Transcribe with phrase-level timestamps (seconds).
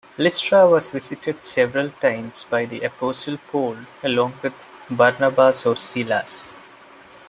[0.17, 4.55] Lystra was visited several times by the Apostle Paul, along with
[4.89, 6.55] Barnabas or Silas.